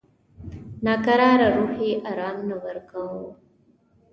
[0.85, 3.25] ناکراره روح یې آرام نه ورکاوه.